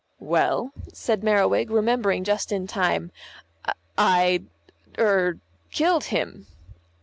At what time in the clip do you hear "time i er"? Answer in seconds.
2.65-5.37